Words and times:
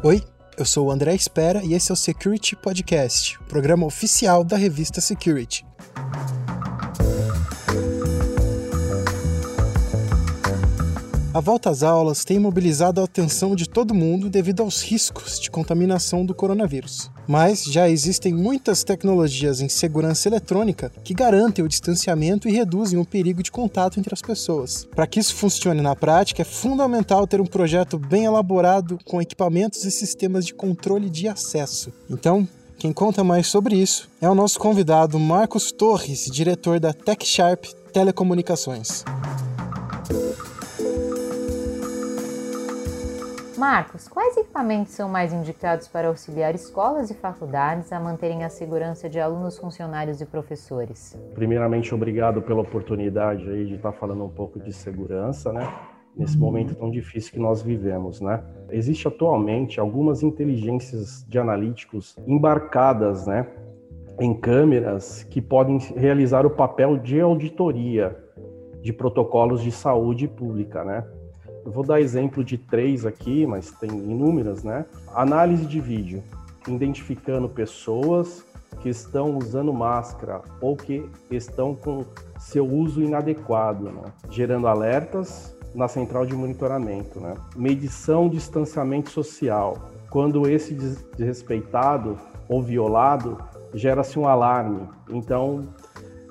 Oi, 0.00 0.22
eu 0.56 0.64
sou 0.64 0.86
o 0.86 0.90
André 0.92 1.12
Espera 1.12 1.60
e 1.64 1.74
esse 1.74 1.90
é 1.90 1.92
o 1.92 1.96
Security 1.96 2.54
Podcast, 2.54 3.36
programa 3.48 3.84
oficial 3.84 4.44
da 4.44 4.56
revista 4.56 5.00
Security. 5.00 5.66
A 11.34 11.40
volta 11.40 11.68
às 11.68 11.82
aulas 11.82 12.24
tem 12.24 12.38
mobilizado 12.38 13.02
a 13.02 13.04
atenção 13.04 13.54
de 13.54 13.68
todo 13.68 13.94
mundo 13.94 14.30
devido 14.30 14.62
aos 14.62 14.82
riscos 14.82 15.38
de 15.38 15.50
contaminação 15.50 16.24
do 16.24 16.34
coronavírus. 16.34 17.10
Mas 17.26 17.64
já 17.64 17.86
existem 17.86 18.32
muitas 18.32 18.82
tecnologias 18.82 19.60
em 19.60 19.68
segurança 19.68 20.26
eletrônica 20.26 20.90
que 21.04 21.12
garantem 21.12 21.62
o 21.62 21.68
distanciamento 21.68 22.48
e 22.48 22.52
reduzem 22.52 22.98
o 22.98 23.04
perigo 23.04 23.42
de 23.42 23.52
contato 23.52 24.00
entre 24.00 24.14
as 24.14 24.22
pessoas. 24.22 24.88
Para 24.94 25.06
que 25.06 25.20
isso 25.20 25.34
funcione 25.34 25.82
na 25.82 25.94
prática, 25.94 26.40
é 26.40 26.46
fundamental 26.46 27.26
ter 27.26 27.42
um 27.42 27.46
projeto 27.46 27.98
bem 27.98 28.24
elaborado 28.24 28.98
com 29.04 29.20
equipamentos 29.20 29.84
e 29.84 29.90
sistemas 29.90 30.46
de 30.46 30.54
controle 30.54 31.10
de 31.10 31.28
acesso. 31.28 31.92
Então, 32.08 32.48
quem 32.78 32.90
conta 32.90 33.22
mais 33.22 33.48
sobre 33.48 33.76
isso 33.76 34.08
é 34.18 34.30
o 34.30 34.34
nosso 34.34 34.58
convidado 34.58 35.18
Marcos 35.18 35.70
Torres, 35.72 36.24
diretor 36.32 36.80
da 36.80 36.94
TechSharp 36.94 37.66
Telecomunicações. 37.92 39.04
Marcos, 43.58 44.06
quais 44.06 44.36
equipamentos 44.36 44.92
são 44.92 45.08
mais 45.08 45.32
indicados 45.32 45.88
para 45.88 46.06
auxiliar 46.06 46.54
escolas 46.54 47.10
e 47.10 47.14
faculdades 47.14 47.92
a 47.92 47.98
manterem 47.98 48.44
a 48.44 48.48
segurança 48.48 49.08
de 49.08 49.18
alunos, 49.18 49.58
funcionários 49.58 50.20
e 50.20 50.26
professores? 50.26 51.18
Primeiramente, 51.34 51.92
obrigado 51.92 52.40
pela 52.40 52.60
oportunidade 52.60 53.50
aí 53.50 53.66
de 53.66 53.74
estar 53.74 53.90
falando 53.90 54.24
um 54.24 54.28
pouco 54.28 54.60
de 54.60 54.72
segurança, 54.72 55.52
né? 55.52 55.68
Nesse 56.16 56.36
uhum. 56.36 56.44
momento 56.44 56.76
tão 56.76 56.88
difícil 56.88 57.32
que 57.32 57.40
nós 57.40 57.60
vivemos, 57.60 58.20
né? 58.20 58.44
Existe 58.70 59.08
atualmente 59.08 59.80
algumas 59.80 60.22
inteligências 60.22 61.26
de 61.28 61.36
analíticos 61.36 62.16
embarcadas, 62.28 63.26
né, 63.26 63.44
em 64.20 64.34
câmeras 64.34 65.24
que 65.24 65.40
podem 65.40 65.78
realizar 65.96 66.46
o 66.46 66.50
papel 66.50 66.96
de 66.96 67.20
auditoria 67.20 68.16
de 68.80 68.92
protocolos 68.92 69.60
de 69.62 69.72
saúde 69.72 70.28
pública, 70.28 70.84
né? 70.84 71.04
Eu 71.68 71.72
vou 71.72 71.84
dar 71.84 72.00
exemplo 72.00 72.42
de 72.42 72.56
três 72.56 73.04
aqui, 73.04 73.46
mas 73.46 73.70
tem 73.72 73.90
inúmeras, 73.90 74.64
né? 74.64 74.86
Análise 75.14 75.66
de 75.66 75.78
vídeo, 75.78 76.24
identificando 76.66 77.46
pessoas 77.46 78.42
que 78.80 78.88
estão 78.88 79.36
usando 79.36 79.70
máscara 79.70 80.40
ou 80.62 80.74
que 80.74 81.04
estão 81.30 81.74
com 81.74 82.06
seu 82.38 82.66
uso 82.66 83.02
inadequado, 83.02 83.90
né? 83.90 84.04
gerando 84.30 84.66
alertas 84.66 85.54
na 85.74 85.88
central 85.88 86.24
de 86.24 86.34
monitoramento. 86.34 87.20
Né? 87.20 87.34
Medição 87.54 88.30
de 88.30 88.36
distanciamento 88.36 89.10
social. 89.10 89.90
Quando 90.08 90.48
esse 90.48 90.72
desrespeitado 90.72 92.18
ou 92.48 92.62
violado, 92.62 93.36
gera-se 93.74 94.18
um 94.18 94.26
alarme. 94.26 94.88
Então, 95.10 95.68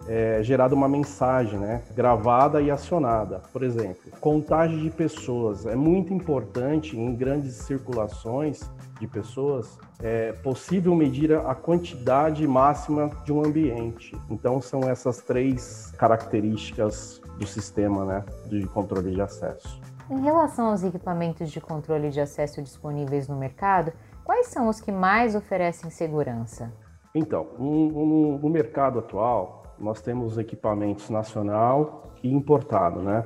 é, 0.08 0.42
gerada 0.42 0.74
uma 0.74 0.88
mensagem, 0.88 1.60
né, 1.60 1.84
gravada 1.94 2.62
e 2.62 2.72
acionada. 2.72 3.42
Por 3.52 3.64
exemplo, 3.64 4.12
contagem 4.20 4.80
de 4.80 4.90
pessoas 4.90 5.66
é 5.66 5.76
muito 5.76 6.14
importante 6.14 6.98
em 6.98 7.16
grandes 7.16 7.56
circulações 7.56 8.70
de 9.00 9.08
pessoas. 9.08 9.78
É 10.02 10.32
possível 10.32 10.96
medir 10.96 11.34
a 11.34 11.54
quantidade 11.54 12.48
máxima 12.48 13.10
de 13.26 13.34
um 13.34 13.44
ambiente. 13.44 14.16
Então 14.30 14.62
são 14.62 14.82
essas 14.82 15.18
três 15.22 15.92
características 15.98 17.22
do 17.38 17.46
sistema, 17.46 18.06
né, 18.06 18.26
de 18.48 18.66
controle 18.68 19.12
de 19.12 19.22
acesso. 19.22 19.80
Em 20.10 20.22
relação 20.22 20.68
aos 20.68 20.84
equipamentos 20.84 21.52
de 21.52 21.60
controle 21.60 22.10
de 22.10 22.22
acesso 22.22 22.62
disponíveis 22.62 23.28
no 23.28 23.36
mercado, 23.36 23.92
quais 24.24 24.48
são 24.48 24.70
os 24.70 24.80
que 24.80 24.92
mais 24.92 25.36
oferecem 25.36 25.90
segurança? 25.90 26.72
Então, 27.14 27.48
no, 27.60 28.06
no, 28.06 28.38
no 28.38 28.50
mercado 28.50 29.00
atual, 29.00 29.64
nós 29.80 30.02
temos 30.02 30.38
equipamentos 30.38 31.10
nacional 31.10 32.12
e 32.24 32.32
importado, 32.32 33.02
né? 33.02 33.24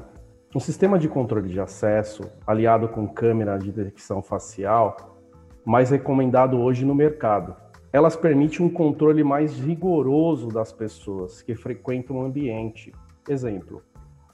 Um 0.54 0.60
sistema 0.60 1.00
de 1.00 1.08
controle 1.08 1.48
de 1.48 1.60
acesso, 1.60 2.24
aliado 2.46 2.90
com 2.90 3.08
câmera 3.08 3.58
de 3.58 3.72
detecção 3.72 4.22
facial, 4.22 5.18
mais 5.64 5.90
recomendado 5.92 6.60
hoje 6.60 6.86
no 6.86 6.94
mercado. 6.94 7.56
Elas 7.94 8.16
permitem 8.16 8.66
um 8.66 8.70
controle 8.70 9.24
mais 9.24 9.58
rigoroso 9.58 10.48
das 10.48 10.72
pessoas 10.72 11.42
que 11.42 11.56
frequentam 11.56 12.18
o 12.18 12.26
ambiente. 12.26 12.92
Exemplo, 13.30 13.82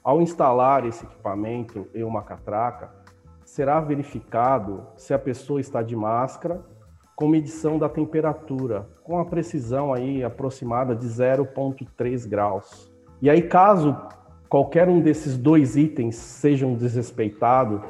ao 0.02 0.20
instalar 0.20 0.84
esse 0.86 1.04
equipamento 1.04 1.86
em 1.94 2.02
uma 2.02 2.22
catraca, 2.22 2.90
será 3.44 3.80
verificado 3.80 4.86
se 4.96 5.14
a 5.14 5.18
pessoa 5.18 5.60
está 5.60 5.82
de 5.82 5.94
máscara 5.94 6.64
com 7.18 7.26
medição 7.26 7.80
da 7.80 7.88
temperatura, 7.88 8.86
com 9.02 9.18
a 9.18 9.24
precisão 9.24 9.92
aí 9.92 10.22
aproximada 10.22 10.94
de 10.94 11.04
0,3 11.08 12.28
graus. 12.28 12.88
E 13.20 13.28
aí, 13.28 13.42
caso 13.42 13.96
qualquer 14.48 14.88
um 14.88 15.00
desses 15.00 15.36
dois 15.36 15.76
itens 15.76 16.14
sejam 16.14 16.74
desrespeitado, 16.74 17.82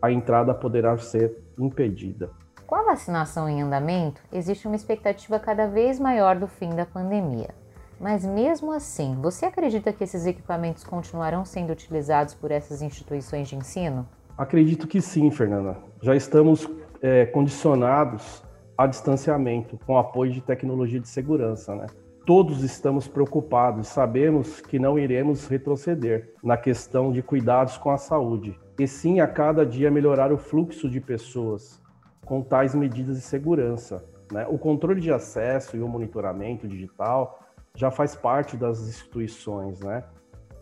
a 0.00 0.12
entrada 0.12 0.54
poderá 0.54 0.96
ser 0.96 1.42
impedida. 1.58 2.30
Com 2.68 2.76
a 2.76 2.84
vacinação 2.84 3.48
em 3.48 3.62
andamento, 3.62 4.22
existe 4.32 4.68
uma 4.68 4.76
expectativa 4.76 5.40
cada 5.40 5.66
vez 5.66 5.98
maior 5.98 6.36
do 6.36 6.46
fim 6.46 6.70
da 6.70 6.86
pandemia. 6.86 7.52
Mas 8.00 8.24
mesmo 8.24 8.70
assim, 8.70 9.18
você 9.20 9.46
acredita 9.46 9.92
que 9.92 10.04
esses 10.04 10.24
equipamentos 10.24 10.84
continuarão 10.84 11.44
sendo 11.44 11.72
utilizados 11.72 12.32
por 12.32 12.52
essas 12.52 12.80
instituições 12.80 13.48
de 13.48 13.56
ensino? 13.56 14.08
Acredito 14.36 14.86
que 14.86 15.00
sim, 15.00 15.32
Fernanda. 15.32 15.78
Já 16.00 16.14
estamos 16.14 16.70
é, 17.02 17.26
condicionados 17.26 18.46
a 18.78 18.86
distanciamento, 18.86 19.76
com 19.84 19.98
apoio 19.98 20.30
de 20.30 20.40
tecnologia 20.40 21.00
de 21.00 21.08
segurança, 21.08 21.74
né? 21.74 21.86
Todos 22.24 22.62
estamos 22.62 23.08
preocupados, 23.08 23.88
sabemos 23.88 24.60
que 24.60 24.78
não 24.78 24.96
iremos 24.96 25.48
retroceder 25.48 26.32
na 26.44 26.56
questão 26.56 27.10
de 27.10 27.20
cuidados 27.20 27.76
com 27.76 27.90
a 27.90 27.96
saúde, 27.96 28.56
e 28.78 28.86
sim 28.86 29.18
a 29.18 29.26
cada 29.26 29.66
dia 29.66 29.90
melhorar 29.90 30.32
o 30.32 30.38
fluxo 30.38 30.88
de 30.88 31.00
pessoas 31.00 31.82
com 32.24 32.40
tais 32.40 32.72
medidas 32.72 33.16
de 33.16 33.22
segurança. 33.22 34.04
Né? 34.30 34.46
O 34.48 34.58
controle 34.58 35.00
de 35.00 35.12
acesso 35.12 35.76
e 35.76 35.82
o 35.82 35.88
monitoramento 35.88 36.68
digital 36.68 37.40
já 37.74 37.90
faz 37.90 38.14
parte 38.14 38.56
das 38.56 38.86
instituições 38.86 39.80
né? 39.80 40.04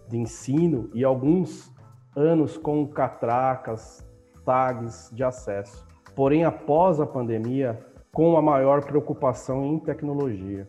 de 0.08 0.16
ensino 0.16 0.88
e 0.94 1.04
alguns 1.04 1.70
anos 2.14 2.56
com 2.56 2.86
catracas, 2.86 4.06
tags 4.44 5.10
de 5.12 5.22
acesso. 5.22 5.84
Porém, 6.14 6.44
após 6.44 6.98
a 6.98 7.06
pandemia, 7.06 7.78
com 8.12 8.36
a 8.36 8.42
maior 8.42 8.84
preocupação 8.84 9.64
em 9.64 9.78
tecnologia. 9.78 10.68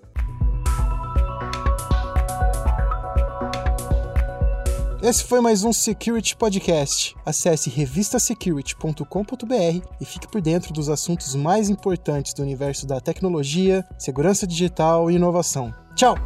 Esse 5.02 5.24
foi 5.24 5.40
mais 5.40 5.64
um 5.64 5.72
Security 5.72 6.36
Podcast. 6.36 7.16
Acesse 7.26 7.70
revistasecurity.com.br 7.70 9.88
e 10.02 10.06
fique 10.06 10.28
por 10.28 10.42
dentro 10.42 10.74
dos 10.74 10.90
assuntos 10.90 11.34
mais 11.36 11.70
importantes 11.70 12.34
do 12.34 12.42
universo 12.42 12.86
da 12.86 13.00
tecnologia, 13.00 13.86
segurança 13.98 14.46
digital 14.46 15.10
e 15.10 15.16
inovação. 15.16 15.74
Tchau! 15.96 16.18